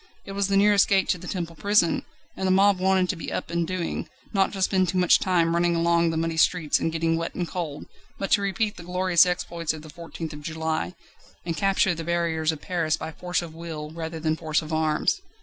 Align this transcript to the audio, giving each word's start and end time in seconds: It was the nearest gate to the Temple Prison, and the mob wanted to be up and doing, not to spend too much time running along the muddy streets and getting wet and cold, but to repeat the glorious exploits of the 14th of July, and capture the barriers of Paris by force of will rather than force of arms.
It 0.25 0.31
was 0.31 0.47
the 0.47 0.57
nearest 0.57 0.87
gate 0.87 1.09
to 1.09 1.19
the 1.19 1.27
Temple 1.27 1.55
Prison, 1.55 2.05
and 2.35 2.47
the 2.47 2.51
mob 2.51 2.79
wanted 2.79 3.07
to 3.09 3.15
be 3.15 3.31
up 3.31 3.51
and 3.51 3.67
doing, 3.67 4.09
not 4.33 4.51
to 4.53 4.61
spend 4.63 4.89
too 4.89 4.97
much 4.97 5.19
time 5.19 5.53
running 5.53 5.75
along 5.75 6.09
the 6.09 6.17
muddy 6.17 6.37
streets 6.37 6.79
and 6.79 6.91
getting 6.91 7.17
wet 7.17 7.35
and 7.35 7.47
cold, 7.47 7.85
but 8.17 8.31
to 8.31 8.41
repeat 8.41 8.77
the 8.77 8.83
glorious 8.83 9.27
exploits 9.27 9.73
of 9.73 9.83
the 9.83 9.89
14th 9.91 10.33
of 10.33 10.41
July, 10.41 10.95
and 11.45 11.55
capture 11.55 11.93
the 11.93 12.03
barriers 12.03 12.51
of 12.51 12.61
Paris 12.61 12.97
by 12.97 13.11
force 13.11 13.43
of 13.43 13.53
will 13.53 13.91
rather 13.91 14.19
than 14.19 14.35
force 14.35 14.63
of 14.63 14.73
arms. 14.73 15.21